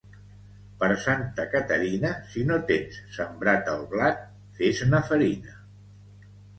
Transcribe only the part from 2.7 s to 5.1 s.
tens sembrat el blat, fes-ne